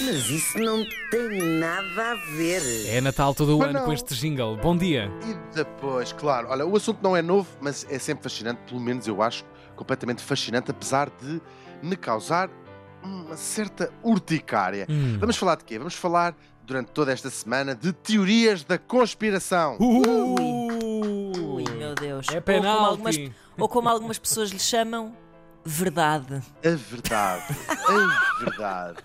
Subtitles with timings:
[0.00, 2.62] Mas isso não tem nada a ver.
[2.88, 3.92] É Natal todo o Mas ano com não.
[3.92, 4.56] este jingle.
[4.56, 5.10] Bom dia.
[5.26, 9.06] E depois, claro, olha, o assunto não é novo, mas é sempre fascinante, pelo menos
[9.08, 11.40] eu acho completamente fascinante, apesar de
[11.82, 12.48] me causar
[13.02, 14.86] uma certa urticária.
[14.88, 15.16] Hum.
[15.18, 15.78] Vamos falar de quê?
[15.78, 16.34] Vamos falar,
[16.64, 19.76] durante toda esta semana, de teorias da conspiração.
[19.80, 21.54] Uh!
[21.56, 22.26] Ui, meu Deus.
[22.30, 23.36] É Ou como, algumas, penalti.
[23.58, 25.14] ou como algumas pessoas lhe chamam,
[25.64, 26.42] verdade.
[26.64, 28.98] A verdade, a verdade.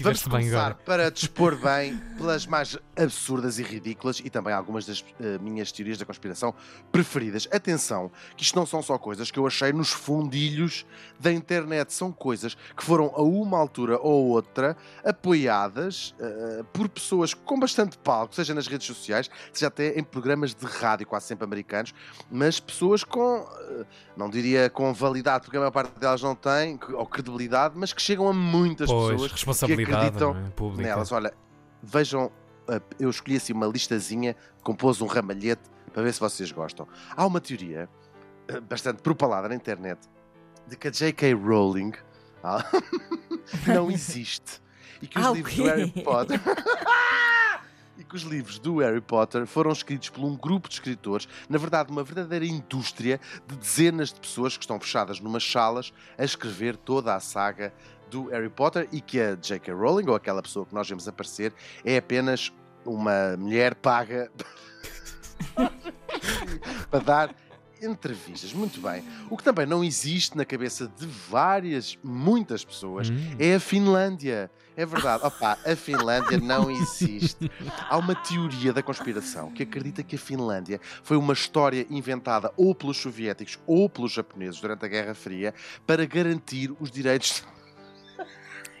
[0.00, 5.38] Vamos começar para dispor bem pelas mais absurdas e ridículas e também algumas das eh,
[5.38, 6.54] minhas teorias da conspiração
[6.90, 7.46] preferidas.
[7.52, 10.86] Atenção, que isto não são só coisas que eu achei nos fundilhos
[11.20, 17.34] da internet, são coisas que foram a uma altura ou outra apoiadas eh, por pessoas
[17.34, 21.44] com bastante palco, seja nas redes sociais, seja até em programas de rádio, quase sempre
[21.44, 21.94] americanos,
[22.30, 23.84] mas pessoas com, eh,
[24.16, 28.00] não diria com validade, porque a maior parte delas não tem, ou credibilidade, mas que
[28.00, 29.32] chegam a muitas Pois, pessoas
[29.82, 30.50] acreditam não é?
[30.50, 30.82] pública.
[30.88, 31.12] nelas.
[31.12, 31.32] Olha,
[31.82, 36.86] vejam, uh, eu escolhi assim uma listazinha, compôs um ramalhete para ver se vocês gostam.
[37.16, 37.88] Há uma teoria
[38.50, 40.00] uh, bastante propalada na internet
[40.66, 41.34] de que a J.K.
[41.34, 41.92] Rowling
[42.42, 42.64] ah,
[43.66, 44.60] não existe
[45.00, 45.68] e que os Ah, livros do quê?
[45.68, 46.40] Harry Potter.
[47.98, 51.58] E que os livros do Harry Potter foram escritos por um grupo de escritores, na
[51.58, 56.74] verdade, uma verdadeira indústria de dezenas de pessoas que estão fechadas numas salas a escrever
[56.76, 57.72] toda a saga
[58.12, 59.72] do Harry Potter e que a J.K.
[59.72, 61.52] Rowling, ou aquela pessoa que nós vemos aparecer,
[61.84, 62.52] é apenas
[62.84, 64.30] uma mulher paga
[66.90, 67.34] para dar
[67.82, 68.52] entrevistas.
[68.52, 69.02] Muito bem.
[69.28, 73.16] O que também não existe na cabeça de várias, muitas pessoas Hum.
[73.38, 74.50] é a Finlândia.
[74.76, 75.24] É verdade.
[75.26, 77.50] Opa, a Finlândia não existe.
[77.90, 82.74] Há uma teoria da conspiração que acredita que a Finlândia foi uma história inventada ou
[82.74, 85.52] pelos soviéticos ou pelos japoneses durante a Guerra Fria
[85.86, 87.42] para garantir os direitos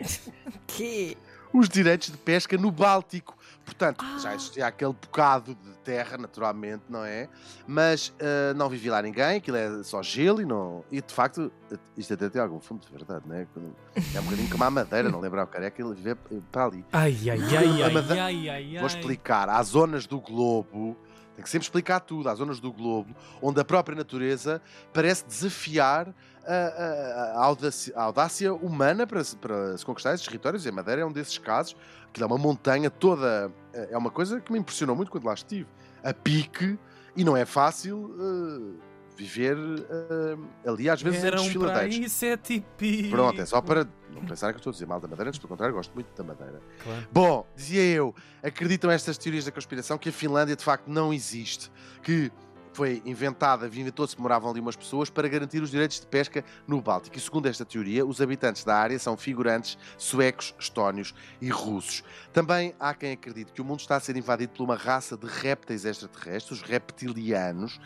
[0.66, 1.16] Que?
[1.52, 3.34] os direitos de pesca no Báltico.
[3.64, 4.18] Portanto, Ah.
[4.18, 7.28] já existia aquele bocado de terra, naturalmente, não é?
[7.66, 10.84] Mas ah, não vivia lá ninguém, aquilo é só gelo e não.
[10.92, 11.50] E de facto,
[11.96, 13.46] isto até tem algum fundo de verdade, não é?
[13.54, 13.74] Quando-
[14.14, 16.14] É um bocadinho como a madeira, não lembrar o careca, ele vive
[16.52, 16.84] para ali.
[16.92, 18.86] Ai, ai, ai, A ai, mada- ai, ai, Vou ai.
[18.86, 19.48] explicar.
[19.48, 20.94] Há zonas do globo,
[21.36, 22.28] tem que sempre explicar tudo.
[22.28, 24.60] Há zonas do globo onde a própria natureza
[24.92, 26.12] parece desafiar
[26.46, 30.64] a, a- a audácia, a audácia humana para, para se conquistar esses territórios.
[30.64, 31.76] E a Madeira é um desses casos.
[32.08, 33.52] Aquilo é uma montanha toda.
[33.72, 35.68] É uma coisa que me impressionou muito quando lá estive.
[36.02, 36.78] A pique,
[37.14, 38.14] e não é fácil.
[38.18, 38.85] eh,
[39.16, 41.96] viver eh, ali às vezes em Eram para desfiladeiros.
[41.96, 43.10] aí sete e pico.
[43.10, 45.38] Pronto, é só para não pensar que eu estou a dizer mal da Madeira, antes
[45.38, 46.60] pelo contrário, gosto muito da Madeira.
[46.82, 47.08] Claro.
[47.12, 51.70] Bom, dizia eu, acreditam estas teorias da conspiração que a Finlândia de facto não existe,
[52.02, 52.30] que
[52.76, 56.78] foi inventada, inventou-se que moravam ali umas pessoas para garantir os direitos de pesca no
[56.80, 57.16] Báltico.
[57.16, 62.04] E segundo esta teoria, os habitantes da área são figurantes suecos, estónios e russos.
[62.34, 65.26] Também há quem acredite que o mundo está a ser invadido por uma raça de
[65.26, 67.80] répteis extraterrestres, os reptilianos,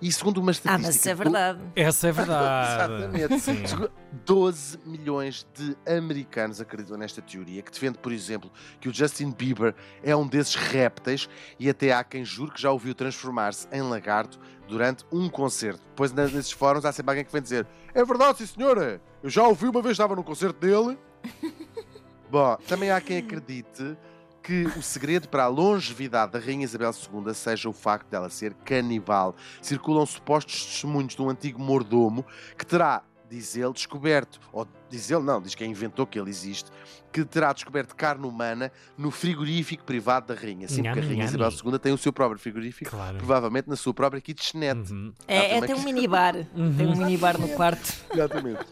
[0.00, 0.86] e segundo uma Ah, estatística...
[0.86, 1.60] mas isso é do- verdade.
[1.74, 2.74] Essa é verdade.
[2.74, 3.40] Exatamente.
[3.40, 3.66] Sim.
[3.66, 3.90] Segundo-
[4.24, 8.50] 12 milhões de americanos acreditam nesta teoria, que defende, por exemplo,
[8.80, 11.28] que o Justin Bieber é um desses répteis
[11.58, 14.27] e até há quem jure que já o viu transformar-se em lagarto
[14.66, 15.80] durante um concerto.
[15.88, 19.46] Depois, nesses fóruns, há sempre alguém que vem dizer: É verdade, sim, senhora, eu já
[19.46, 20.98] ouvi uma vez, estava num concerto dele.
[22.30, 23.96] Bom, também há quem acredite
[24.42, 28.54] que o segredo para a longevidade da Rainha Isabel II seja o facto dela ser
[28.64, 29.34] canibal.
[29.60, 32.24] Circulam supostos testemunhos de um antigo mordomo
[32.56, 36.70] que terá, diz ele, descoberto, ou diz ele, não, diz que inventou que ele existe,
[37.12, 40.68] que terá descoberto carne humana no frigorífico privado da Rainha.
[40.68, 41.24] Sim, porque a Rainha.
[41.24, 43.18] Isabel II tem o seu próprio frigorífico, Claro.
[43.18, 44.92] provavelmente na sua própria kitchenette.
[44.92, 45.12] Uhum.
[45.26, 46.34] É, é tem um minibar.
[46.34, 47.94] Tem um minibar no quarto.
[48.12, 48.64] Exatamente.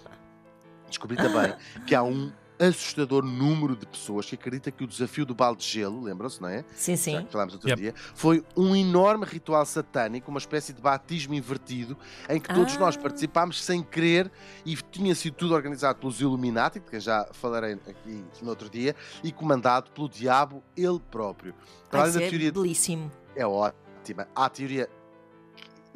[0.89, 1.55] Descobri também
[1.87, 5.69] que há um assustador número de pessoas que acredita que o desafio do balde de
[5.73, 6.65] gelo, lembram-se, não é?
[6.75, 7.25] Sim, Já sim.
[7.27, 7.81] que falámos outro Yep.
[7.83, 11.97] dia, foi um enorme ritual satânico, uma espécie de batismo invertido,
[12.29, 12.81] em que todos Ah.
[12.81, 14.31] nós participámos sem querer
[14.65, 18.95] e tinha sido tudo organizado pelos Illuminati, de quem já falarei aqui no outro dia,
[19.23, 21.55] e comandado pelo diabo ele próprio.
[21.91, 23.11] Para além da ser teoria belíssimo.
[23.35, 24.27] é ótima.
[24.35, 24.89] Há a teoria.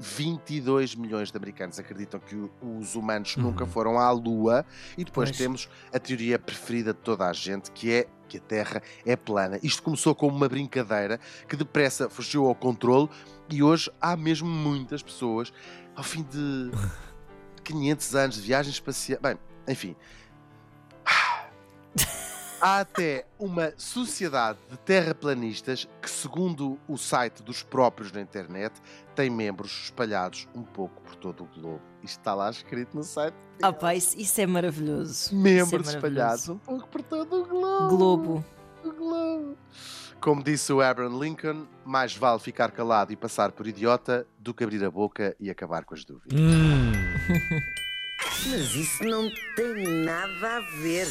[0.00, 3.42] 22 milhões de americanos acreditam que os humanos Uhum.
[3.44, 4.64] nunca foram à Lua.
[4.96, 5.36] E depois Pois.
[5.38, 9.58] temos a teoria preferida de toda a gente, que é que a Terra é plana.
[9.62, 13.08] Isto começou como uma brincadeira que depressa fugiu ao controle
[13.50, 15.52] e hoje há mesmo muitas pessoas,
[15.94, 16.70] ao fim de
[17.64, 19.18] 500 anos de viagem espacial.
[19.20, 19.36] Bem,
[19.68, 19.94] enfim.
[22.60, 28.74] Há até uma sociedade de terraplanistas que, segundo o site dos próprios na internet,
[29.14, 31.80] tem membros espalhados um pouco por todo o globo.
[32.02, 33.34] Isto está lá escrito no site.
[33.62, 35.34] Ah, pá, isso, isso é maravilhoso.
[35.34, 37.96] Membros isso é espalhados um pouco por todo o globo.
[37.96, 38.44] Globo.
[38.84, 39.58] O globo.
[40.20, 44.62] Como disse o Abraham Lincoln, mais vale ficar calado e passar por idiota do que
[44.62, 46.38] abrir a boca e acabar com as dúvidas.
[46.38, 46.92] Hum.
[48.50, 51.06] Mas isso não tem nada a ver.